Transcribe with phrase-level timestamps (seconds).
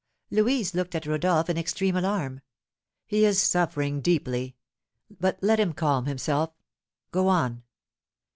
[0.31, 2.41] Louise looked at Rodolph in extreme alarm.
[3.05, 4.55] "He is suffering deeply;
[5.19, 6.49] but let him calm himself.
[7.11, 7.61] Go on."